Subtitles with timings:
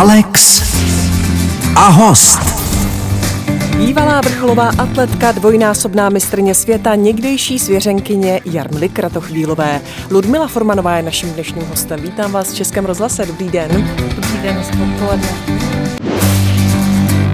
[0.00, 0.62] Alex
[1.76, 2.40] a host.
[3.76, 9.80] Bývalá vrcholová atletka, dvojnásobná mistrně světa, někdejší svěřenkyně Jarmily Kratochvílové.
[10.10, 12.00] Ludmila Formanová je naším dnešním hostem.
[12.00, 13.26] Vítám vás v Českém rozhlase.
[13.26, 13.70] Dobrý den.
[14.16, 15.28] Dobrý den, odpoledne.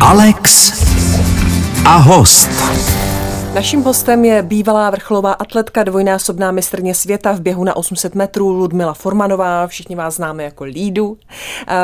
[0.01, 0.73] Alex
[1.85, 2.51] a host.
[3.57, 8.95] Naším hostem je bývalá vrcholová atletka, dvojnásobná mistrně světa v běhu na 800 metrů Ludmila
[8.95, 11.19] Formanová, všichni vás známe jako Lídu.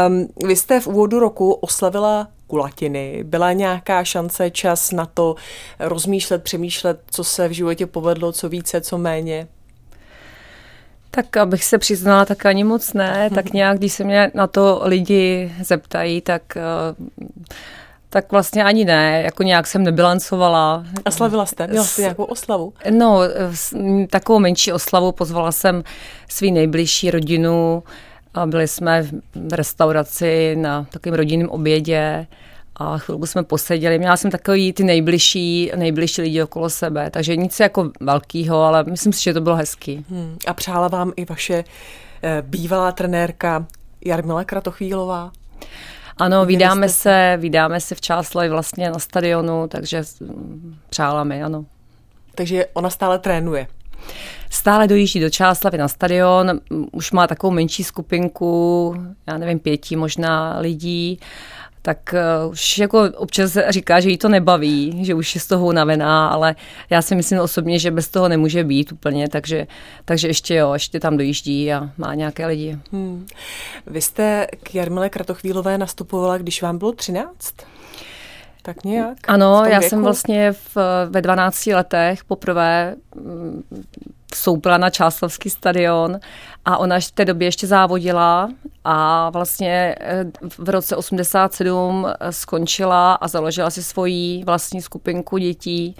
[0.06, 3.24] Um, vy jste v úvodu roku oslavila kulatiny.
[3.24, 5.34] Byla nějaká šance, čas na to
[5.78, 9.48] rozmýšlet, přemýšlet, co se v životě povedlo, co více, co méně?
[11.10, 13.30] Tak abych se přiznala, tak ani moc ne.
[13.34, 17.06] Tak nějak, když se mě na to lidi zeptají, tak uh,
[18.12, 20.84] tak vlastně ani ne, jako nějak jsem nebilancovala.
[21.04, 21.66] A slavila jste?
[21.66, 22.72] Měla jste nějakou oslavu?
[22.90, 23.20] No,
[24.10, 25.84] takovou menší oslavu, pozvala jsem
[26.28, 27.82] svý nejbližší rodinu,
[28.34, 29.02] a byli jsme
[29.34, 32.26] v restauraci na takovém rodinném obědě
[32.76, 33.98] a chvilku jsme poseděli.
[33.98, 39.12] Měla jsem takový ty nejbližší, nejbližší lidi okolo sebe, takže nic jako velkého, ale myslím
[39.12, 40.04] si, že to bylo hezký.
[40.10, 40.36] Hmm.
[40.46, 41.64] A přála vám i vaše
[42.22, 43.66] eh, bývalá trenérka
[44.04, 45.32] Jarmila Kratochvílová?
[46.16, 50.02] Ano, vydáme se, vydáme se v Čáslavi vlastně na stadionu, takže
[50.90, 51.64] přála mi, ano.
[52.34, 53.66] Takže ona stále trénuje?
[54.50, 56.60] Stále dojíždí do Čáslavy na stadion,
[56.92, 58.94] už má takovou menší skupinku,
[59.26, 61.18] já nevím, pěti možná lidí
[61.82, 65.66] tak uh, už jako občas říká, že jí to nebaví, že už je z toho
[65.66, 66.54] unavená, ale
[66.90, 69.66] já si myslím osobně, že bez toho nemůže být úplně, takže,
[70.04, 72.78] takže ještě jo, ještě tam dojíždí a má nějaké lidi.
[72.92, 73.26] Hmm.
[73.86, 77.54] Vy jste k Jarmile Kratochvílové nastupovala, když vám bylo 13?
[78.62, 79.18] Tak nějak?
[79.28, 79.90] Ano, já věku?
[79.90, 80.76] jsem vlastně v,
[81.10, 83.62] ve 12 letech poprvé mm,
[84.34, 86.20] vstoupila na Čáslavský stadion
[86.64, 88.48] a ona v té době ještě závodila
[88.84, 90.24] a vlastně eh,
[90.58, 95.96] v roce 87 eh, skončila a založila si svoji vlastní skupinku dětí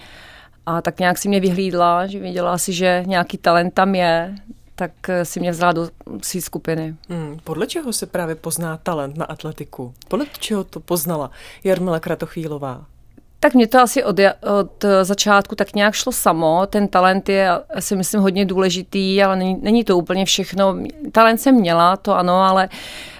[0.65, 4.35] a tak nějak si mě vyhlídla, že věděla si, že nějaký talent tam je,
[4.75, 5.89] tak eh, si mě vzala do
[6.21, 6.95] své skupiny.
[7.09, 9.93] Hmm, podle čeho se právě pozná talent na atletiku?
[10.07, 11.31] Podle čeho to poznala
[11.63, 12.85] Jarmila Kratochvílová?
[13.43, 14.19] Tak mě to asi od,
[14.59, 16.67] od začátku tak nějak šlo samo.
[16.67, 20.77] Ten talent je asi myslím hodně důležitý, ale není, není to úplně všechno.
[21.11, 23.12] Talent jsem měla, to ano, ale uh,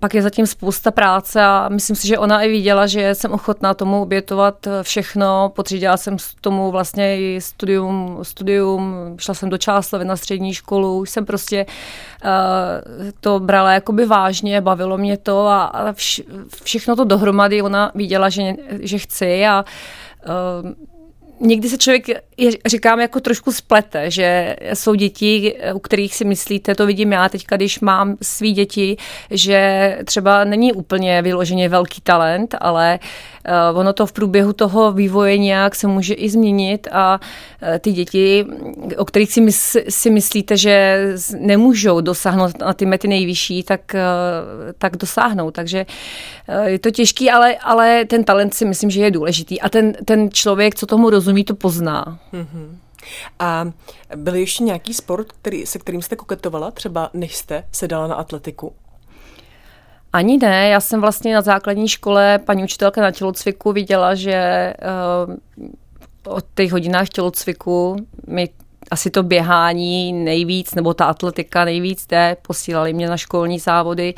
[0.00, 3.74] pak je zatím spousta práce a myslím si, že ona i viděla, že jsem ochotná
[3.74, 5.52] tomu obětovat všechno.
[5.56, 11.10] Potřídila jsem tomu vlastně i studium, studium šla jsem do Čáslavy na střední školu, už
[11.10, 11.66] jsem prostě
[12.24, 12.30] uh,
[13.20, 16.22] to brala jakoby vážně, bavilo mě to a, vš,
[16.62, 18.42] všechno to dohromady ona viděla, že,
[18.80, 19.64] že chci a
[21.40, 26.74] někdy se člověk, je, říkám, jako trošku splete, že jsou děti, u kterých si myslíte,
[26.74, 28.96] to vidím já teďka, když mám svý děti,
[29.30, 32.98] že třeba není úplně vyloženě velký talent, ale
[33.72, 37.20] uh, ono to v průběhu toho vývoje nějak se může i změnit a
[37.62, 38.46] uh, ty děti,
[38.96, 41.06] o kterých si, mys, si myslíte, že
[41.38, 45.50] nemůžou dosáhnout na ty mety nejvyšší, tak, uh, tak dosáhnou.
[45.50, 45.86] Takže
[46.64, 49.60] je to těžký, ale, ale ten talent si myslím, že je důležitý.
[49.60, 52.18] A ten, ten člověk, co tomu rozumí, to pozná.
[52.34, 52.76] Mm-hmm.
[53.38, 53.64] A
[54.16, 58.14] byl ještě nějaký sport, který, se kterým jste koketovala, třeba než jste se dala na
[58.14, 58.72] atletiku?
[60.12, 64.72] Ani ne, já jsem vlastně na základní škole paní učitelka na tělocviku viděla, že
[66.26, 67.96] uh, o těch hodinách tělocviku
[68.26, 68.48] mi
[68.90, 74.14] asi to běhání nejvíc, nebo ta atletika nejvíc jde, posílali mě na školní závody.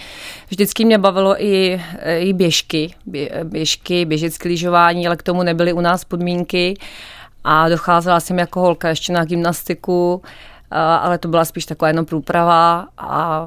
[0.48, 1.82] Vždycky mě bavilo i,
[2.18, 2.94] i běžky,
[3.44, 6.74] běžky, běžecké lyžování, ale k tomu nebyly u nás podmínky
[7.48, 10.22] a docházela jsem jako holka ještě na gymnastiku,
[10.70, 13.46] ale to byla spíš taková jenom průprava a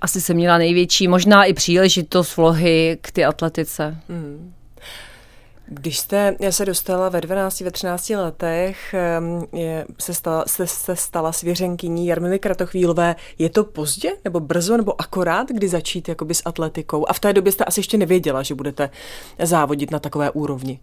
[0.00, 3.96] asi jsem měla největší, možná i příležitost vlohy k ty atletice.
[4.08, 4.54] Hmm.
[5.66, 8.94] Když jste se dostala ve 12, ve 13 letech,
[9.52, 15.00] je, se, stala, se, se stala svěřenkyní Jarmily Kratochvílové, je to pozdě nebo brzo nebo
[15.00, 17.04] akorát, kdy začít jakoby s atletikou?
[17.08, 18.90] A v té době jste asi ještě nevěděla, že budete
[19.42, 20.80] závodit na takové úrovni.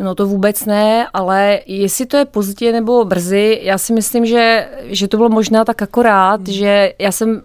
[0.00, 4.68] No to vůbec ne, ale jestli to je pozdě nebo brzy, já si myslím, že,
[4.82, 6.52] že to bylo možná tak akorát, hmm.
[6.52, 7.42] že já jsem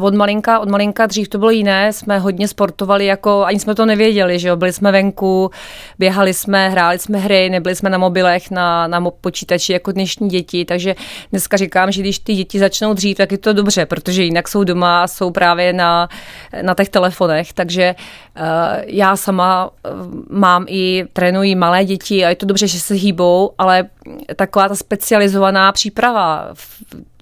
[0.00, 3.86] od malinka, od malinka dřív to bylo jiné, jsme hodně sportovali, jako ani jsme to
[3.86, 5.50] nevěděli, že jo, byli jsme venku,
[5.98, 10.64] běhali jsme, hráli jsme hry, nebyli jsme na mobilech, na, na počítači jako dnešní děti,
[10.64, 10.94] takže
[11.30, 14.64] dneska říkám, že když ty děti začnou dřív, tak je to dobře, protože jinak jsou
[14.64, 16.08] doma a jsou právě na,
[16.62, 17.94] na těch telefonech, takže
[18.40, 18.44] uh,
[18.86, 19.72] já sama uh,
[20.30, 23.88] mám i, trénuji malé děti a je to dobře, že se hýbou, ale
[24.36, 26.48] taková ta specializovaná příprava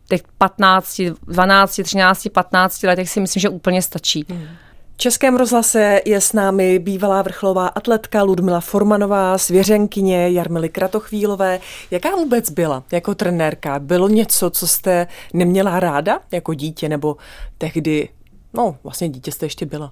[0.08, 4.26] těch 15, 12, 13, 15 letech si myslím, že úplně stačí.
[4.28, 4.46] Hmm.
[4.94, 11.60] V Českém rozhlase je s námi bývalá vrcholová atletka Ludmila Formanová, svěřenkyně Jarmily Kratochvílové.
[11.90, 13.78] Jaká vůbec byla jako trenérka?
[13.78, 17.16] Bylo něco, co jste neměla ráda jako dítě nebo
[17.58, 18.08] tehdy,
[18.52, 19.90] no vlastně dítě jste ještě byla?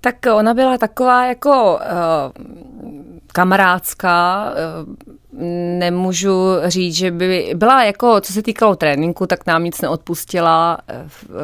[0.00, 2.46] Tak ona byla taková jako uh,
[3.32, 4.94] kamarádská, uh,
[5.78, 11.24] nemůžu říct, že by byla jako, co se týkalo tréninku, tak nám nic neodpustila, v,
[11.30, 11.36] uh,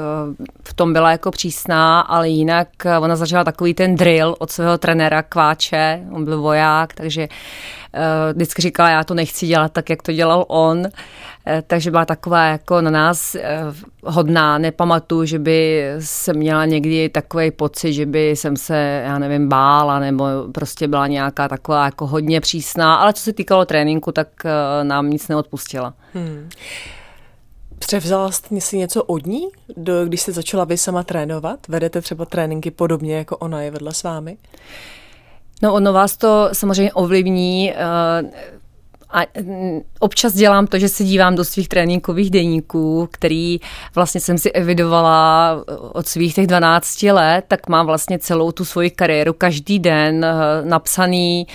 [0.64, 2.68] v tom byla jako přísná, ale jinak
[3.00, 7.83] ona zažila takový ten drill od svého trenéra Kváče, on byl voják, takže uh,
[8.32, 10.78] vždycky říkala, já to nechci dělat tak, jak to dělal on.
[10.78, 10.86] Uh,
[11.46, 13.60] Eh, takže byla taková jako na nás eh,
[14.04, 14.58] hodná.
[14.58, 19.98] Nepamatuju, že by se měla někdy takový pocit, že by jsem se, já nevím, bála,
[19.98, 24.84] nebo prostě byla nějaká taková jako hodně přísná, ale co se týkalo tréninku, tak eh,
[24.84, 25.94] nám nic neodpustila.
[26.14, 26.48] Hmm.
[27.78, 31.68] Převzala jste si něco od ní, do, když jste začala vy sama trénovat?
[31.68, 34.36] Vedete třeba tréninky podobně, jako ona je vedla s vámi?
[35.64, 37.72] No ono vás to samozřejmě ovlivní.
[39.10, 43.60] A mm, občas dělám to, že se dívám do svých tréninkových deníků, který
[43.94, 45.56] vlastně jsem si evidovala
[45.92, 50.34] od svých těch 12 let, tak mám vlastně celou tu svoji kariéru každý den eh,
[50.64, 51.46] napsaný,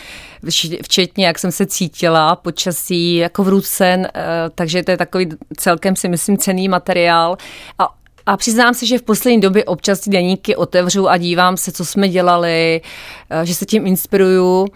[0.84, 4.22] včetně jak jsem se cítila, počasí, jako v ruce, eh,
[4.56, 7.38] takže to je takový celkem si myslím cený materiál.
[7.80, 7.99] A
[8.30, 11.86] a přiznám se, že v poslední době občas ty deníky otevřu a dívám se, co
[11.86, 12.82] jsme dělali,
[13.30, 14.68] eh, že se tím inspiruju,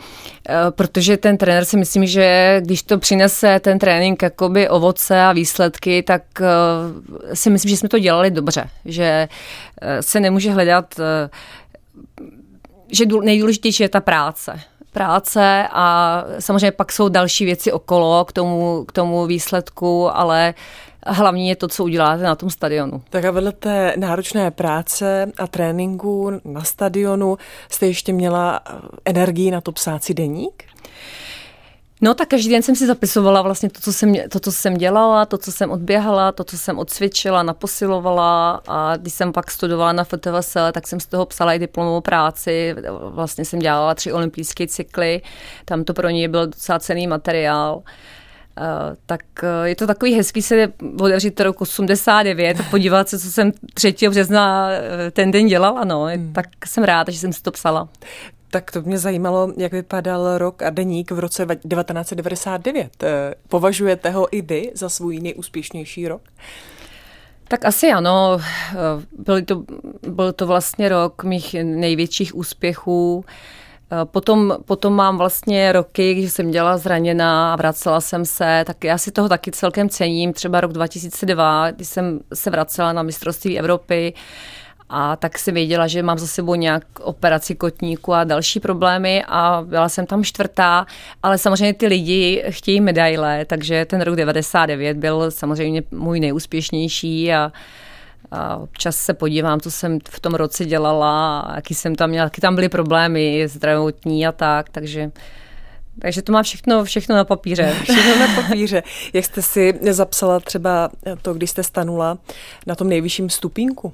[0.50, 5.34] eh, protože ten trenér si myslím, že když to přinese ten trénink jakoby ovoce a
[5.34, 9.28] výsledky, tak eh, si myslím, že jsme to dělali dobře, že
[10.02, 10.96] se nemůže hledat,
[12.92, 14.60] že nejdůležitější je ta práce.
[14.92, 20.54] Práce a samozřejmě pak jsou další věci okolo k tomu, k tomu výsledku, ale
[21.08, 23.02] hlavní je to, co uděláte na tom stadionu.
[23.10, 27.38] Tak a vedle té náročné práce a tréninku na stadionu
[27.70, 28.72] jste ještě měla eh,
[29.06, 30.64] energii na to psáci deník?
[32.02, 35.26] No tak každý den jsem si zapisovala vlastně to, co jsem, to, co jsem dělala,
[35.26, 40.04] to, co jsem odběhala, to, co jsem odcvičila, naposilovala a když jsem pak studovala na
[40.04, 42.76] FTVS, tak jsem z toho psala i diplomovou práci,
[43.10, 45.22] vlastně jsem dělala tři olympijské cykly,
[45.66, 47.76] tam to pro ní byl docela cený materiál.
[47.76, 47.84] Uh,
[49.06, 53.52] tak uh, je to takový hezký se otevřít rok 89 a podívat se, co jsem
[53.74, 53.96] 3.
[54.10, 55.84] března uh, ten den dělala.
[55.84, 56.04] No.
[56.04, 56.34] Hmm.
[56.34, 57.90] Tak jsem ráda, že jsem si to psala.
[58.50, 63.04] Tak to mě zajímalo, jak vypadal rok a deník v roce 1999.
[63.48, 66.22] Považujete ho i vy za svůj nejúspěšnější rok?
[67.48, 68.42] Tak asi ano.
[69.18, 69.64] Byl to,
[70.08, 73.26] byl to vlastně rok mých největších úspěchů.
[73.28, 73.34] Eh,
[74.04, 78.98] potom, potom mám vlastně roky, když jsem dělala zraněná a vracela jsem se, tak já
[78.98, 80.34] si toho taky celkem cením.
[80.34, 84.14] Třeba rok 2002, když jsem se vracela na mistrovství Evropy,
[84.96, 89.64] a tak si věděla, že mám za sebou nějak operaci kotníku a další problémy a
[89.66, 90.86] byla jsem tam čtvrtá,
[91.24, 97.52] ale samozřejmě ty lidi chtějí medaile, takže ten rok 99 byl samozřejmě můj nejúspěšnější a
[98.34, 102.42] a občas se podívám, co jsem v tom roce dělala, jaký jsem tam měla, jaký
[102.42, 105.12] tam byly problémy zdravotní a tak, takže
[106.02, 107.76] takže to má všechno, všechno na papíře.
[107.84, 108.84] Všechno na papíře.
[109.14, 110.90] Jak jste si zapsala třeba
[111.22, 112.18] to, když jste stanula
[112.68, 113.94] na tom nejvyšším stupínku?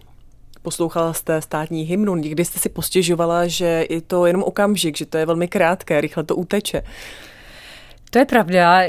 [0.62, 5.18] Poslouchala jste státní hymnu, někdy jste si postěžovala, že je to jenom okamžik, že to
[5.18, 6.84] je velmi krátké, rychle to uteče.
[8.10, 8.82] To je pravda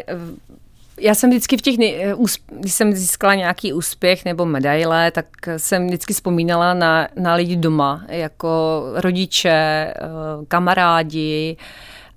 [1.00, 1.76] já jsem vždycky v těch,
[2.50, 5.26] když jsem získala nějaký úspěch nebo medaile, tak
[5.56, 9.94] jsem vždycky vzpomínala na, na lidi doma, jako rodiče, eh,
[10.48, 11.56] kamarádi,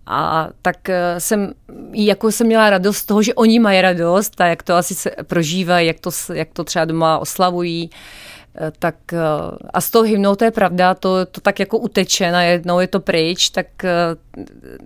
[0.05, 1.53] a tak eh, jsem,
[1.93, 5.11] jako jsem měla radost z toho, že oni mají radost a jak to asi se
[5.23, 7.89] prožívají, jak to, jak to třeba doma oslavují.
[7.93, 7.97] Eh,
[8.79, 9.17] tak eh,
[9.74, 13.00] a s tou hymnou to je pravda, to, to tak jako uteče, najednou je to
[13.00, 13.91] pryč, tak eh,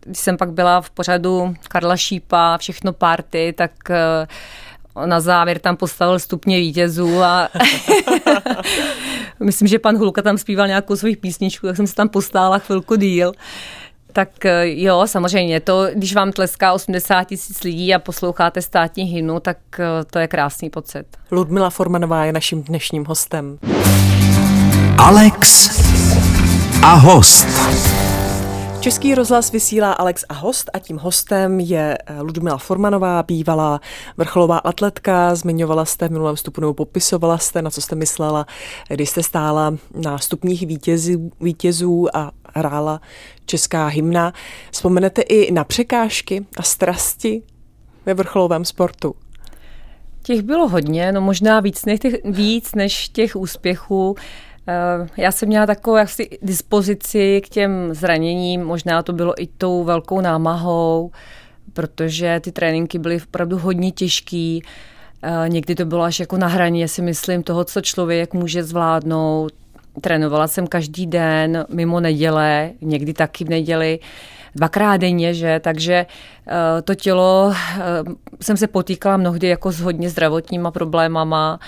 [0.05, 3.71] když jsem pak byla v pořadu Karla Šípa, všechno party, tak
[5.05, 7.49] na závěr tam postavil stupně vítězů a
[9.39, 12.95] myslím, že pan Hulka tam zpíval nějakou svých písničku, tak jsem se tam postála chvilku
[12.95, 13.31] díl
[14.17, 19.39] tak eh, jo, samozřejmě, to, když vám tleská 80 tisíc lidí a posloucháte státní hymnu,
[19.39, 21.05] tak eh, to je krásný pocit.
[21.31, 23.59] Ludmila Formanová je naším dnešním hostem.
[24.97, 25.69] Alex
[26.83, 27.47] a host.
[28.79, 33.81] Český rozhlas vysílá Alex a host a tím hostem je eh, Ludmila Formanová, bývalá
[34.17, 35.35] vrcholová atletka.
[35.35, 38.45] Zmiňovala jste v minulém vstupu nebo popisovala jste, na co jste myslela,
[38.89, 43.01] když jste stála na stupních vítězů, vítězů a hrála
[43.45, 44.33] česká hymna.
[44.71, 47.41] Vzpomenete i na překážky a strasti
[48.05, 49.15] ve vrcholovém sportu?
[50.23, 54.15] Těch bylo hodně, no možná víc než těch, víc než těch úspěchů.
[54.67, 59.83] Eh, já jsem měla takovou asi dispozici k těm zraněním, možná to bylo i tou
[59.83, 61.11] velkou námahou,
[61.73, 64.63] protože ty tréninky byly opravdu hodně těžký.
[65.21, 69.53] Eh, někdy to bylo až jako na hraně, si myslím, toho, co člověk může zvládnout.
[70.01, 73.99] Trénovala jsem každý den, mimo neděle, někdy taky v neděli,
[74.55, 75.59] dvakrát denně, že?
[75.63, 76.05] Takže
[76.47, 77.53] eh, to tělo
[78.41, 81.59] jsem se potýkala mnohdy jako s hodně zdravotníma problémama,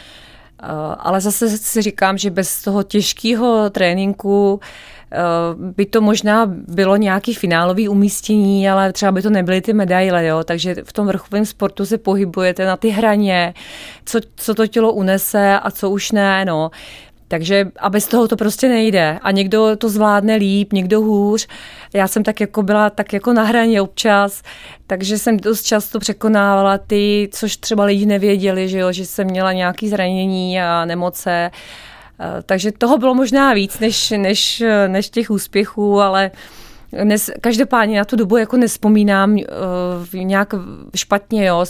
[0.64, 4.60] Eh, ale zase si říkám, že bez toho těžkého tréninku
[5.12, 5.18] eh,
[5.56, 10.44] by to možná bylo nějaký finálový umístění, ale třeba by to nebyly ty medaile, jo?
[10.44, 13.54] takže v tom vrcholovém sportu se pohybujete na ty hraně,
[14.06, 16.72] co, co to tělo unese a co už ne, no.
[17.32, 19.20] Takže a bez toho to prostě nejde.
[19.22, 21.48] A někdo to zvládne líp, někdo hůř.
[21.94, 24.42] Já jsem tak jako byla tak jako na hraně občas,
[24.88, 29.54] takže jsem dost často překonávala ty, což třeba lidi nevěděli, že, jo, že jsem měla
[29.54, 31.52] nějaké zranění a nemoce.
[32.20, 36.32] Eh, takže toho bylo možná víc než, než, než těch úspěchů, ale
[37.04, 39.44] Nes, každopádně na tu dobu jako nespomínám uh,
[40.14, 40.54] nějak
[40.96, 41.66] špatně, jo,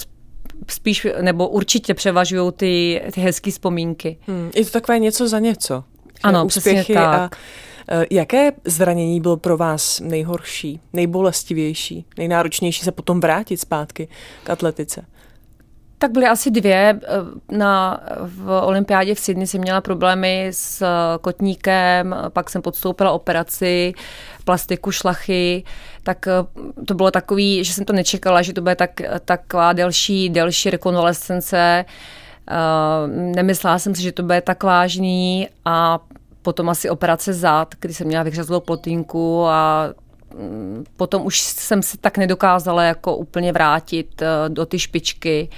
[0.68, 4.18] spíš, nebo určitě převažují ty, ty hezké vzpomínky.
[4.28, 5.84] Hmm, je to takové něco za něco.
[6.24, 6.98] Ano, přesně tak.
[6.98, 7.30] A,
[7.98, 14.08] uh, jaké zranění bylo pro vás nejhorší, nejbolestivější, nejnáročnější se potom vrátit zpátky
[14.44, 15.06] k atletice?
[16.02, 17.00] Tak byly asi dvě.
[17.52, 20.86] Na, v olympiádě v Sydney jsem měla problémy s
[21.22, 23.94] kotníkem, pak jsem podstoupila operaci,
[24.46, 25.64] plastiku šlachy,
[26.04, 26.32] tak eh,
[26.86, 31.86] to bylo takový, že jsem to nečekala, že to bude tak, taková delší, delší rekonvalescence.
[31.86, 36.00] Eh, nemyslela jsem si, že to bude tak vážný a
[36.42, 39.90] potom asi operace zad, kdy jsem měla vyhřezlou plotínku a
[40.98, 45.50] potom už jsem se tak nedokázala jako úplně vrátit eh, do ty špičky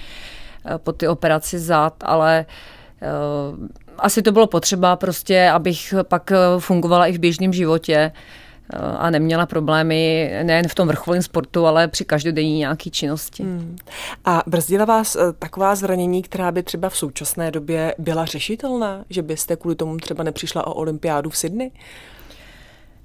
[0.78, 2.46] po ty operaci zad, ale
[3.98, 8.12] asi to bylo potřeba prostě, abych pak fungovala i v běžném životě
[8.98, 13.44] a neměla problémy nejen v tom vrcholovém sportu, ale při každodenní nějaké činnosti.
[13.44, 13.76] Hmm.
[14.26, 19.06] A brzdila vás eh, taková zranění, která by třeba v současné době byla řešitelná?
[19.10, 21.72] Že byste kvůli tomu třeba nepřišla o olympiádu v Sydney?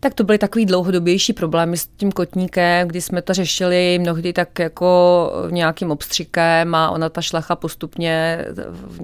[0.00, 4.58] Tak to byly takový dlouhodobější problémy s tím kotníkem, kdy jsme to řešili mnohdy tak
[4.58, 8.44] jako nějakým obstřikem a ona ta šlacha postupně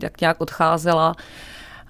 [0.03, 1.15] jak nějak odcházela.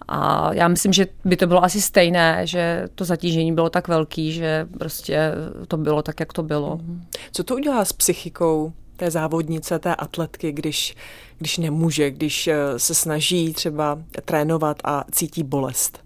[0.09, 4.33] A já myslím, že by to bylo asi stejné, že to zatížení bylo tak velký,
[4.33, 5.33] že prostě
[5.69, 6.77] to bylo tak, jak to bylo.
[6.77, 7.05] Mhm.
[7.33, 10.97] Co to udělá s psychikou té závodnice, té atletky, když,
[11.39, 16.02] když nemůže, když eh, se snaží třeba trénovat a cítí bolest?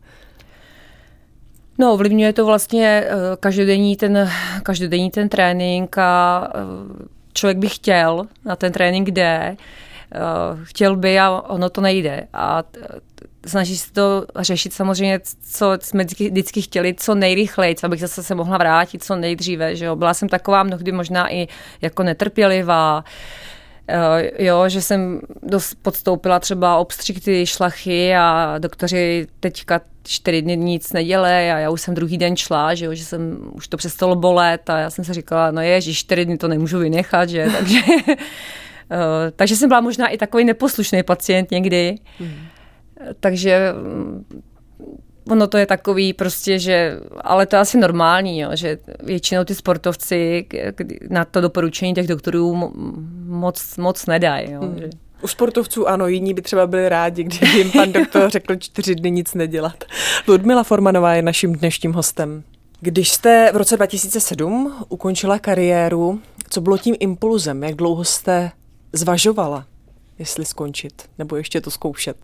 [1.78, 4.30] No, ovlivňuje to vlastně eh, každodenní ten,
[4.62, 9.56] každodenní ten trénink a eh, člověk by chtěl na ten trénink jde,
[10.62, 12.28] chtěl by a ono to nejde.
[12.33, 12.62] A
[13.47, 15.21] snaží se to řešit samozřejmě,
[15.52, 19.76] co jsme vždycky chtěli, co nejrychleji, abych zase se mohla vrátit co nejdříve.
[19.76, 19.97] Že jo?
[19.97, 21.49] Byla jsem taková mnohdy možná i
[21.83, 23.55] jako netrpělivá, eh,
[24.38, 30.93] jo, že jsem dost podstoupila třeba obstřik ty šlachy a doktoři teďka čtyři dny nic
[30.93, 34.16] nedělej a já už jsem druhý den šla, že, jo, že jsem, už to přestalo
[34.16, 37.47] bolet a já jsem se říkala, no je, že čtyři dny to nemůžu vynechat, že,
[37.59, 37.78] takže,
[38.90, 41.95] eh, takže jsem byla možná i takový neposlušný pacient někdy.
[42.19, 42.37] Hmm.
[43.21, 44.43] Takže mm,
[45.30, 49.54] ono to je takový prostě, že, ale to je asi normální, jo, že většinou ty
[49.54, 50.47] sportovci
[51.11, 52.73] na to doporučení těch doktorů
[53.26, 54.52] moc, moc nedají.
[54.52, 54.90] Jo, hmm.
[55.23, 59.11] U sportovců ano, jiní by třeba byli rádi, kdyby jim pan doktor řekl čtyři dny
[59.11, 59.85] nic nedělat.
[60.28, 62.42] Ludmila Formanová je naším dnešním hostem.
[62.80, 67.62] Když jste v roce 2007 ukončila kariéru, co bylo tím impulzem?
[67.62, 68.50] Jak dlouho jste
[68.92, 69.66] zvažovala,
[70.18, 72.16] jestli skončit nebo ještě to zkoušet?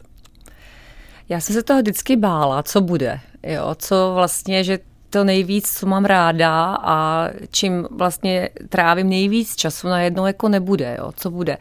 [1.33, 4.79] Já jsem se toho vždycky bála, co bude, jo, co vlastně, že
[5.11, 11.13] to nejvíc, co mám ráda a čím vlastně trávím nejvíc času, najednou jako nebude, jo,
[11.17, 11.59] co bude.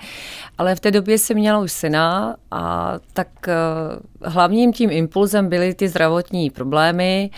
[0.58, 5.74] Ale v té době jsem měla už syna a tak uh, hlavním tím impulzem byly
[5.74, 7.30] ty zdravotní problémy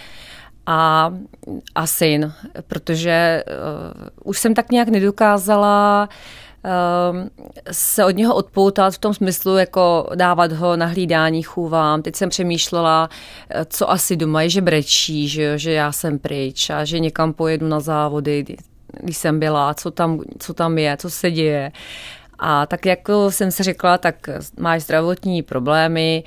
[0.66, 1.14] a,
[1.76, 2.34] a syn,
[2.68, 6.43] protože uh, už jsem tak nějak nedokázala uh,
[7.72, 12.02] se od něho odpoutat v tom smyslu, jako dávat ho na hlídání chůvám.
[12.02, 13.10] Teď jsem přemýšlela,
[13.50, 17.34] eh, co asi doma je, že brečí, že, že já jsem pryč a že někam
[17.34, 18.46] pojedu na závody,
[19.02, 21.72] když jsem byla, co tam, co tam je, co se děje.
[22.40, 24.30] A tak jako jsem se řekla, tak
[24.60, 26.24] máš zdravotní problémy,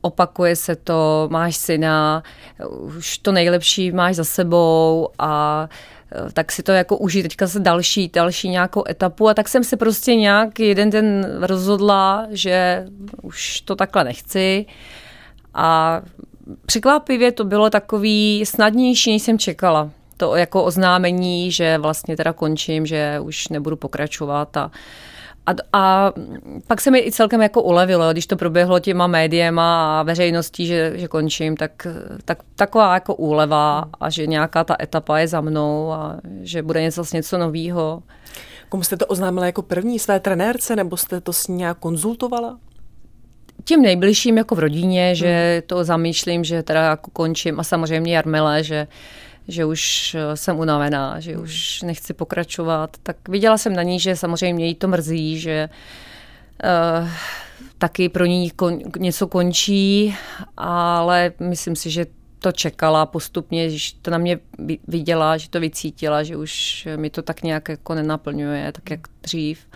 [0.00, 2.22] opakuje se to, máš syna,
[2.68, 5.68] už to nejlepší máš za sebou a
[6.32, 9.76] tak si to jako užít teďka se další, další nějakou etapu a tak jsem si
[9.76, 12.86] prostě nějak jeden den rozhodla, že
[13.22, 14.66] už to takhle nechci
[15.54, 16.00] a
[16.66, 19.90] překvapivě to bylo takový snadnější, než jsem čekala.
[20.16, 24.70] To jako oznámení, že vlastně teda končím, že už nebudu pokračovat a
[25.46, 26.12] a, a
[26.66, 30.92] pak se mi i celkem jako ulevilo, když to proběhlo těma médiema a veřejností, že,
[30.94, 31.86] že končím, tak,
[32.24, 36.82] tak taková jako úleva a že nějaká ta etapa je za mnou a že bude
[36.82, 38.02] něco něco novýho.
[38.68, 42.58] Komu jste to oznámila jako první své trenérce, nebo jste to s ní nějak konzultovala?
[43.64, 45.62] Tím nejbližším jako v rodině, že hmm.
[45.66, 48.86] to zamýšlím, že teda jako končím a samozřejmě Jarmile, že
[49.48, 51.42] že už eh, jsem unavená, že hmm.
[51.42, 52.96] už nechci pokračovat.
[53.02, 55.68] Tak viděla jsem na ní, že samozřejmě jí to mrzí, že
[56.64, 57.08] uh,
[57.78, 60.16] taky pro ní kon, něco končí,
[60.56, 62.06] ale myslím si, že
[62.38, 64.38] to čekala postupně, že to na mě
[64.88, 69.66] viděla, že to vycítila, že už mi to tak nějak jako nenaplňuje, tak jak dřív.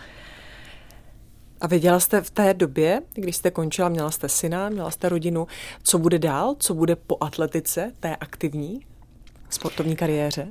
[1.61, 5.47] A věděla jste v té době, když jste končila, měla jste syna, měla jste rodinu,
[5.83, 8.79] co bude dál, co bude po atletice, té aktivní?
[9.49, 10.47] Sportovní kariéře?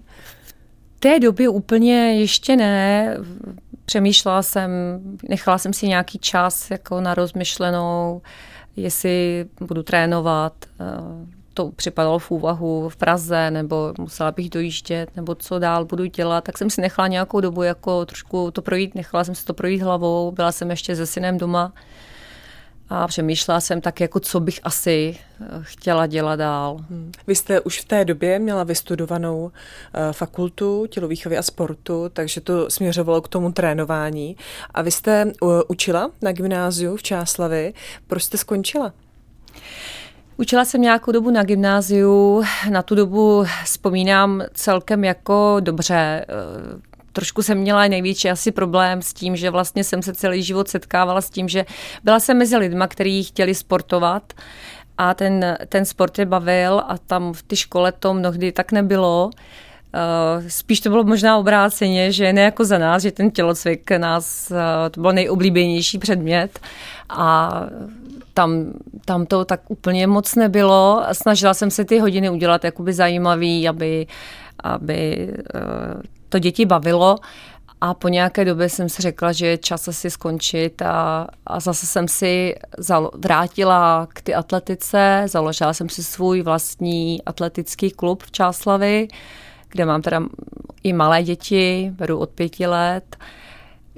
[0.96, 3.16] V té době úplně ještě ne.
[3.84, 4.70] Přemýšlela jsem,
[5.28, 8.22] nechala jsem si nějaký čas jako na rozmyšlenou,
[8.76, 10.52] jestli budu trénovat.
[10.80, 16.04] Eh, to připadalo v úvahu v Praze, nebo musela bych dojíždět, nebo co dál budu
[16.04, 16.44] dělat.
[16.44, 19.82] Tak jsem si nechala nějakou dobu jako trošku to projít, nechala jsem si to projít
[19.82, 20.30] hlavou.
[20.30, 21.72] Byla jsem ještě se synem doma
[22.88, 26.76] a přemýšlela jsem tak, jako co bych asi eh, chtěla dělat dál.
[26.90, 27.12] Hmm.
[27.26, 29.50] Vy jste už v té době měla vystudovanou uh,
[30.12, 34.36] fakultu tělovýchovy a sportu, takže to směřovalo k tomu trénování.
[34.74, 37.74] A vy jste uh, učila na gymnáziu v Čáslavi.
[38.06, 38.92] Proč jste skončila?
[40.36, 46.26] Učila jsem nějakou dobu na gymnáziu, na tu dobu vzpomínám celkem jako dobře
[47.16, 51.20] trošku jsem měla největší asi problém s tím, že vlastně jsem se celý život setkávala
[51.20, 51.64] s tím, že
[52.04, 54.32] byla jsem mezi lidma, kteří chtěli sportovat
[54.98, 59.30] a ten, ten sport je bavil a tam v té škole to mnohdy tak nebylo.
[59.32, 64.50] Uh, spíš to bylo možná obráceně, že ne jako za nás, že ten tělocvik nás,
[64.50, 64.56] uh,
[64.90, 66.60] to byl nejoblíbenější předmět
[67.08, 67.50] a
[68.34, 68.72] tam,
[69.04, 71.04] tam to tak úplně moc nebylo.
[71.12, 74.06] Snažila jsem se ty hodiny udělat jakoby zajímavý, aby,
[74.60, 77.16] aby uh, to děti bavilo
[77.80, 81.86] a po nějaké době jsem si řekla, že je čas asi skončit a, a zase
[81.86, 88.30] jsem si zal, vrátila k ty atletice, založila jsem si svůj vlastní atletický klub v
[88.30, 89.08] Čáslavi,
[89.68, 90.22] kde mám teda
[90.82, 93.16] i malé děti, beru od pěti let,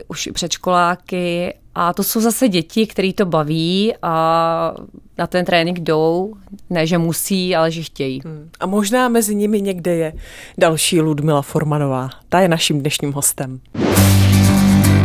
[0.08, 4.74] už i předškoláky a to jsou zase děti, které to baví a
[5.18, 6.34] na ten trénink jdou,
[6.70, 8.20] ne, že musí, ale že chtějí.
[8.24, 8.50] Hmm.
[8.60, 10.12] A možná mezi nimi někde je
[10.58, 12.10] další Ludmila Formanová.
[12.28, 13.60] Ta je naším dnešním hostem.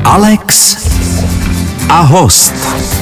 [0.06, 0.77] Alex
[1.89, 2.53] a host.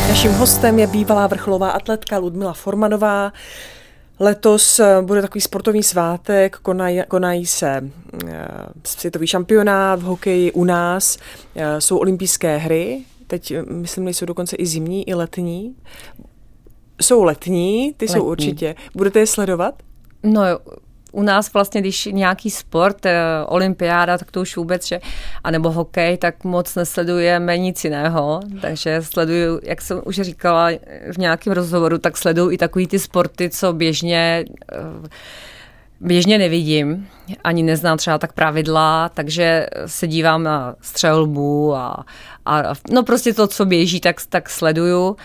[0.09, 3.31] Naším hostem je bývalá vrcholová atletka Ludmila Formanová.
[4.21, 7.89] Letos eh, bude takový sportovní svátek, konají, konají se
[8.27, 8.47] eh,
[8.83, 11.17] světový šampionát v hokeji u nás,
[11.55, 15.75] eh, jsou olympijské hry, teď myslím, nejsou dokonce i zimní, i letní.
[17.01, 18.13] Jsou letní, ty letní.
[18.13, 18.75] jsou určitě.
[18.95, 19.75] Budete je sledovat?
[20.23, 20.41] No
[21.11, 24.99] u nás vlastně, když nějaký sport, eh, olympiáda, tak to už vůbec, že,
[25.43, 30.69] anebo hokej, tak moc nesledujeme nic jiného, takže sleduju, jak jsem už říkala
[31.13, 35.09] v nějakém rozhovoru, tak sleduju i takový ty sporty, co běžně eh,
[36.01, 37.07] běžně nevidím,
[37.43, 42.05] ani neznám třeba tak pravidla, takže se dívám na střelbu a,
[42.45, 45.15] a no prostě to, co běží, tak, tak sleduju.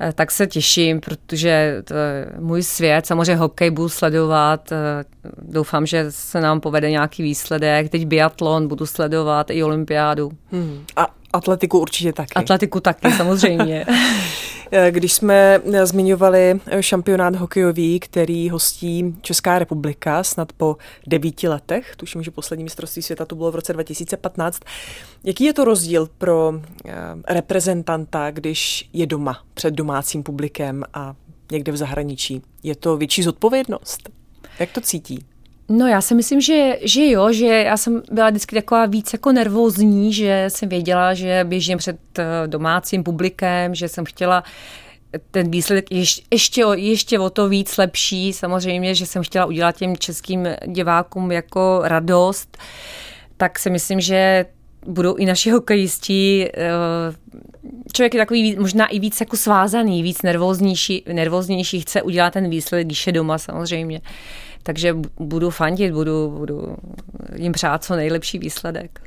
[0.00, 5.04] Eh, tak se těším, protože to je můj svět, samozřejmě hokej budu sledovat, eh,
[5.42, 10.30] doufám, že se nám povede nějaký výsledek, teď biatlon budu sledovat i olympiádu.
[10.52, 10.84] Hmm.
[10.96, 12.34] A atletiku určitě taky.
[12.34, 13.86] Atletiku taky, samozřejmě.
[14.70, 20.76] Eh, když jsme zmiňovali šampionát hokejový, který hostí Česká republika snad po
[21.06, 24.60] devíti letech, tuším, že poslední mistrovství světa to bylo v roce 2015.
[25.24, 26.52] Jaký je to rozdíl pro
[26.86, 26.92] eh,
[27.28, 31.14] reprezentanta, když je doma před domácím publikem a
[31.52, 32.42] někde v zahraničí?
[32.62, 34.10] Je to větší zodpovědnost?
[34.58, 35.35] Jak to cítí?
[35.68, 39.32] No já si myslím, že, že jo, že já jsem byla vždycky taková víc jako
[39.32, 44.44] nervózní, že jsem věděla, že běžím před eh, domácím publikem, že jsem chtěla
[45.30, 48.32] ten výsledek ještě, ještě, ještě o to víc lepší.
[48.32, 52.58] Samozřejmě, že jsem chtěla udělat těm českým divákům jako radost.
[53.36, 54.46] Tak si myslím, že
[54.86, 56.50] budou i naši hokejisti.
[56.54, 57.14] Eh,
[57.92, 62.86] člověk je takový možná i víc jako svázaný, víc nervóznější, nervóznější chce udělat ten výsledek,
[62.86, 64.00] když je doma samozřejmě.
[64.66, 66.76] Takže budu fandit, budu, budu
[67.36, 69.02] jim přát co nejlepší výsledek.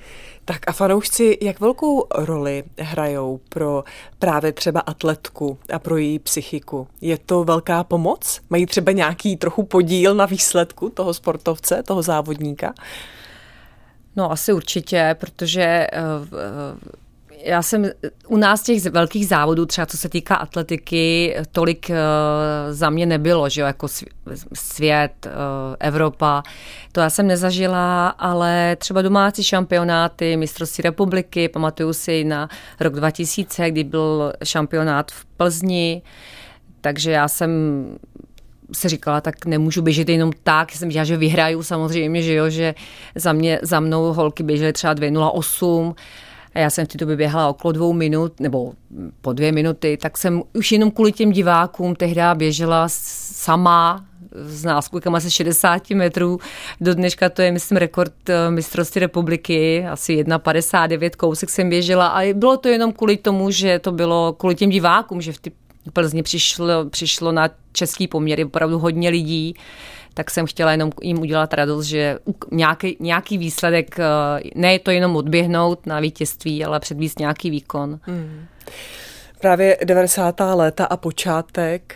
[0.46, 3.84] Tak a fanoušci, jak velkou roli hrajou pro
[4.20, 6.88] právě třeba atletku a pro její psychiku?
[7.02, 8.42] Je to velká pomoc?
[8.50, 12.74] Mají třeba nějaký trochu podíl na výsledku toho sportovce, toho závodníka?
[14.16, 15.88] No asi určitě, protože
[16.22, 16.38] uh,
[17.44, 17.86] já jsem
[18.28, 21.96] u nás těch velkých závodů, třeba co se týká atletiky, tolik uh,
[22.74, 23.88] za mě nebylo, že jo, jako
[24.54, 25.32] svět, uh,
[25.80, 26.44] Evropa.
[26.92, 32.50] To já jsem nezažila, ale třeba domácí šampionáty, mistrovství republiky, pamatuju si na
[32.80, 36.02] rok 2000, kdy byl šampionát v Plzni,
[36.82, 37.52] takže já jsem
[38.74, 42.76] se říkala, tak nemůžu běžet jenom tak, jsem říkala, že vyhraju samozřejmě, že jo, že
[43.16, 45.96] za, mě, za mnou holky běžely třeba 2.08,
[46.56, 48.74] a já jsem v té době běhala okolo dvou minut, nebo
[49.22, 55.16] po dvě minuty, tak jsem už jenom kvůli těm divákům tehdy běžela sama s náskokem
[55.16, 56.40] asi 60 metrů.
[56.82, 62.34] Do dneška to je, myslím, rekord eh, mistrovství republiky, asi 1,59 kousek jsem běžela a
[62.34, 65.52] bylo to jenom kvůli tomu, že to bylo kvůli těm divákům, že v ty
[65.94, 69.56] Plzni přišlo, přišlo na český poměr opravdu hodně lidí
[70.20, 72.20] tak jsem chtěla jenom jim udělat radost, že
[72.52, 74.04] nějaký, nějaký výsledek, eh,
[74.56, 78.00] ne je to jenom odběhnout na vítězství, ale předvíst nějaký výkon.
[78.04, 78.46] Hmm.
[79.42, 80.56] Právě 90.
[80.56, 81.96] léta a počátek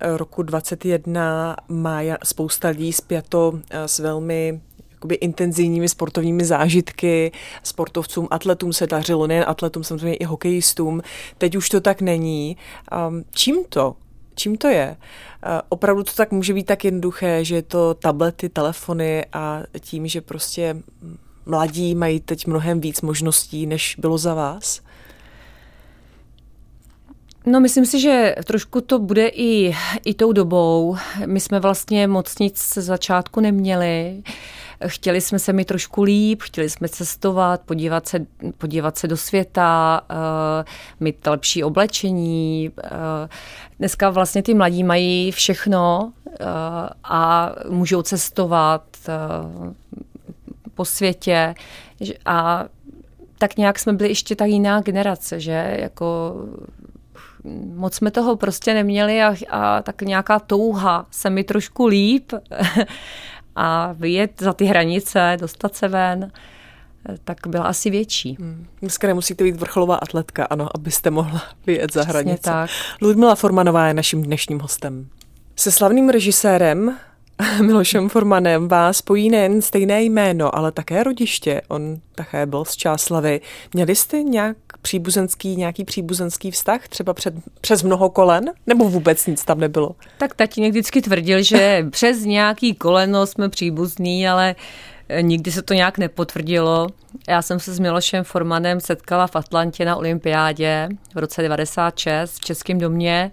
[0.00, 4.60] roku 21 má spousta lidí zpěto eh, s velmi
[4.92, 7.32] jakoby intenzivními sportovními zážitky.
[7.62, 11.02] Sportovcům, atletům se dařilo, nejen atletům, samozřejmě i hokejistům.
[11.38, 12.56] Teď už to tak není.
[13.30, 13.94] Čím to
[14.38, 14.96] Čím to je?
[14.96, 20.06] Eh, opravdu to tak může být tak jednoduché, že je to tablety, telefony a tím,
[20.06, 20.76] že prostě
[21.46, 24.80] mladí mají teď mnohem víc možností, než bylo za vás?
[27.46, 29.74] No, myslím si, že trošku to bude i,
[30.04, 30.96] i tou dobou.
[31.26, 34.22] My jsme vlastně moc nic z začátku neměli.
[34.86, 38.26] Chtěli jsme se mi trošku líp, chtěli jsme cestovat, podívat se,
[38.58, 40.64] podívat se do světa, uh,
[41.00, 42.70] mít lepší oblečení.
[42.70, 42.90] Uh,
[43.78, 46.46] dneska vlastně ty mladí mají všechno uh,
[47.04, 49.72] a můžou cestovat uh,
[50.74, 51.54] po světě
[52.26, 52.64] a
[53.38, 56.34] tak nějak jsme byli ještě ta jiná generace, že jako
[57.74, 62.32] moc jsme toho prostě neměli a, a tak nějaká touha se mi trošku líp
[63.60, 66.32] a vyjet za ty hranice, dostat se ven,
[67.24, 68.36] tak byla asi větší.
[68.40, 68.66] Hmm.
[68.80, 72.42] Dneska nemusíte být vrcholová atletka, ano, abyste mohla vyjet za Přesně hranice.
[72.42, 72.70] Tak.
[73.02, 75.08] Ludmila Formanová je naším dnešním hostem.
[75.56, 76.96] Se slavným režisérem
[77.62, 81.60] Milošem Formanem vás spojí nejen stejné jméno, ale také rodiště.
[81.68, 83.40] On také byl z Čáslavy.
[83.74, 89.44] Měli jste nějak příbuzenský, nějaký příbuzenský vztah, třeba před, přes mnoho kolen, nebo vůbec nic
[89.44, 89.90] tam nebylo?
[90.18, 94.54] Tak tatínek vždycky tvrdil, že přes nějaký koleno jsme příbuzní, ale
[95.08, 96.86] eh, nikdy se to nějak nepotvrdilo.
[97.28, 102.40] Já jsem se s Milošem Formanem setkala v Atlantě na olympiádě v roce 96 v
[102.40, 103.30] Českém domě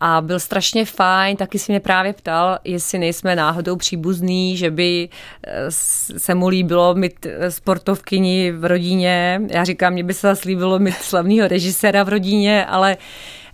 [0.00, 5.08] a byl strašně fajn, taky si mě právě ptal, jestli nejsme náhodou příbuzný, že by
[5.46, 5.70] eh,
[6.18, 9.42] se mu líbilo mít eh, sportovkyni v rodině.
[9.50, 12.96] Já říkám, mě by se zase líbilo mít slavného režiséra v rodině, ale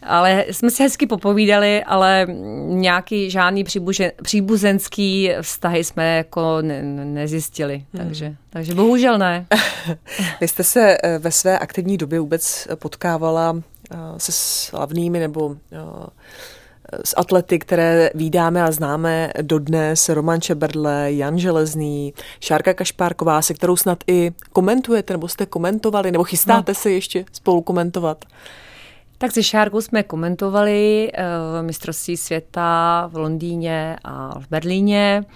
[0.03, 2.27] ale jsme si hezky popovídali, ale
[2.67, 8.07] nějaký žádný příbužen, příbuzenský vztahy jsme jako ne, nezjistili, hmm.
[8.07, 9.47] takže, takže bohužel ne.
[10.41, 13.63] Vy jste se eh, ve své aktivní době vůbec potkávala
[14.17, 15.57] se slavnými nebo
[17.05, 23.77] s atlety, které vídáme a známe dodnes, Roman Čebrdle, Jan Železný, Šárka Kašpárková, se kterou
[23.77, 26.75] snad i komentujete, nebo jste komentovali, nebo chystáte no.
[26.75, 28.25] se ještě spolu komentovat?
[29.19, 35.21] Tak se Šárkou jsme komentovali uh, mistrovství světa v Londýně a v Berlíně.
[35.21, 35.35] Mm,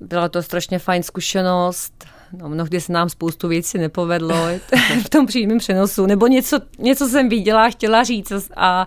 [0.00, 2.04] byla to strašně fajn zkušenost.
[2.32, 4.36] No, mnohdy se nám spoustu věcí nepovedlo
[5.04, 8.86] v tom přímém přenosu, nebo něco, něco jsem viděla, chtěla říct a,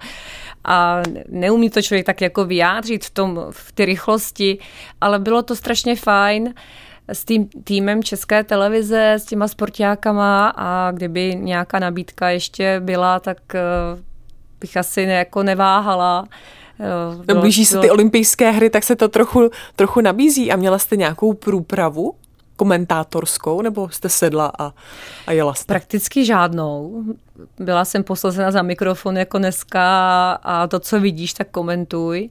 [0.63, 4.57] a neumí to člověk tak jako vyjádřit v, tom, v té rychlosti,
[5.01, 6.53] ale bylo to strašně fajn
[7.07, 13.37] s tím týmem České televize, s těma sportákama a kdyby nějaká nabídka ještě byla, tak
[13.53, 13.99] uh,
[14.59, 16.25] bych asi ne, jako neváhala.
[16.81, 20.77] Uh, bylo, Blíží se ty olympijské hry, tak se to trochu, trochu nabízí a měla
[20.77, 22.13] jste nějakou průpravu
[22.55, 24.73] komentátorskou, nebo jste sedla a,
[25.27, 25.73] a jela jste?
[25.73, 27.03] Prakticky žádnou.
[27.59, 29.83] Byla jsem posazena za mikrofon jako dneska
[30.33, 32.29] a to, co vidíš, tak komentuj.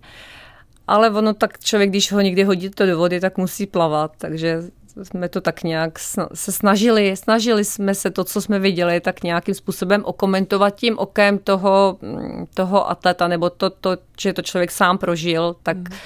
[0.87, 4.63] Ale ono tak člověk, když ho někdy hodí to do vody, tak musí plavat, takže
[5.03, 5.99] jsme to tak nějak
[6.35, 11.39] se snažili, snažili jsme se to, co jsme viděli, tak nějakým způsobem okomentovat tím okem
[11.39, 15.97] toho, mm, toho atleta, nebo to, to, že to člověk sám prožil, tak, mm.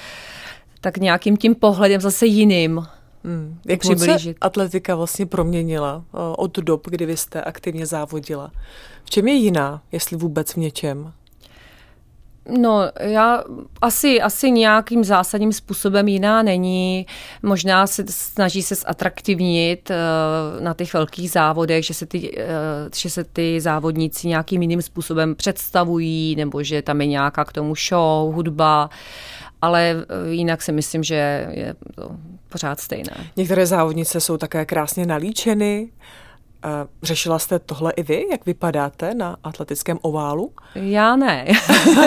[0.81, 2.85] tak nějakým tím pohledem zase jiným.
[3.23, 3.59] Hmm.
[3.65, 6.03] Jak moc se atletika vlastně proměnila
[6.37, 8.51] od dob, kdy vy jste aktivně závodila?
[9.03, 11.13] V čem je jiná, jestli vůbec v něčem?
[12.49, 13.43] No, já
[13.81, 17.05] asi, asi nějakým zásadním způsobem jiná není.
[17.43, 22.43] Možná se snaží se zatraktivnit uh, na těch velkých závodech, že se, ty, uh,
[22.95, 27.75] že se ty závodníci nějakým jiným způsobem představují, nebo že tam je nějaká k tomu
[27.75, 28.89] show, hudba,
[29.61, 32.09] ale uh, jinak si myslím, že je to
[32.49, 33.31] pořád stejné.
[33.35, 35.89] Některé závodnice jsou také krásně nalíčeny,
[37.03, 40.51] Řešila jste tohle i vy, jak vypadáte na atletickém oválu?
[40.75, 41.47] Já ne.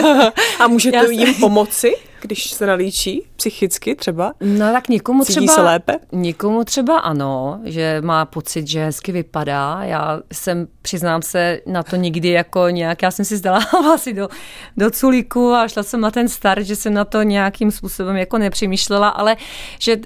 [0.60, 1.96] A můžete Já jim pomoci?
[2.28, 4.32] Když se nalíčí psychicky třeba?
[4.40, 5.54] No tak někomu Cítí třeba...
[5.54, 5.98] se lépe?
[6.12, 9.80] Někomu třeba ano, že má pocit, že hezky vypadá.
[9.82, 13.58] Já jsem, přiznám se, na to nikdy jako nějak, já jsem si zdala
[13.94, 14.28] asi do,
[14.76, 18.38] do culíku a šla jsem na ten start, že jsem na to nějakým způsobem jako
[18.38, 19.36] nepřemýšlela, ale
[19.78, 20.02] že uh,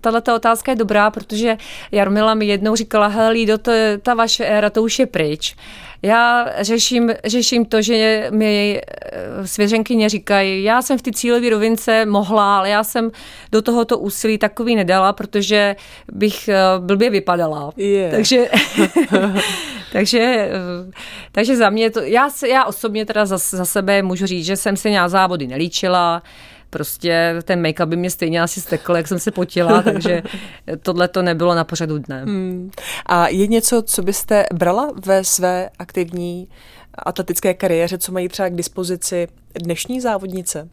[0.00, 1.56] tato otázka je dobrá, protože
[1.92, 5.56] Jarmila mi jednou říkala, hele Lido, to, ta vaše éra, to už je pryč.
[6.04, 12.06] Já řeším, řeším to, že mi eh, svěřenkyně říkají, já jsem v ty cílové rovince
[12.06, 13.10] mohla, ale já jsem
[13.52, 15.76] do tohoto úsilí takový nedala, protože
[16.12, 17.72] bych eh, blbě vypadala.
[17.76, 18.10] Yeah.
[18.10, 18.48] Takže,
[19.92, 20.50] takže, eh,
[21.32, 24.76] takže za mě to, já, já osobně teda za, za sebe můžu říct, že jsem
[24.76, 26.22] se nějak závody nelíčila,
[26.74, 30.22] prostě ten make-up by mě stejně asi stekl, jak jsem se potila, takže
[30.82, 32.24] tohle to nebylo na pořadu dne.
[32.24, 32.70] Hmm.
[33.06, 36.48] A je něco, co byste brala ve své aktivní
[36.94, 39.28] atletické kariéře, co mají třeba k dispozici
[39.62, 40.68] dnešní závodnice?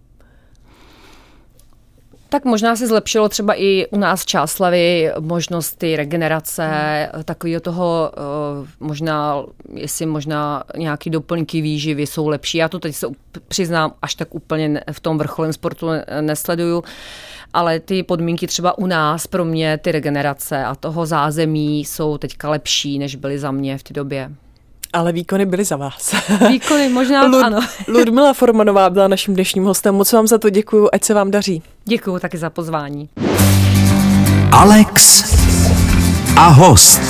[2.31, 6.63] Tak možná se zlepšilo třeba i u nás v Čáslavy možnosti regenerace,
[7.13, 7.23] hmm.
[7.23, 12.57] takového toho, eh, možná, jestli možná nějaký doplňky výživy jsou lepší.
[12.57, 13.07] Já to teď se
[13.47, 15.87] přiznám, až tak úplně v tom vrcholém sportu
[16.21, 16.83] nesleduju,
[17.53, 22.49] ale ty podmínky třeba u nás pro mě, ty regenerace a toho zázemí jsou teďka
[22.49, 24.31] lepší, než byly za mě v té době.
[24.93, 26.15] Ale výkony byly za vás.
[26.49, 27.59] Výkony možná Lud, ano.
[27.87, 29.95] Ludmila Formanová byla naším dnešním hostem.
[29.95, 31.63] Moc vám za to děkuji, ať se vám daří.
[31.85, 33.09] Děkuji taky za pozvání.
[34.51, 35.23] Alex
[36.37, 37.01] a host.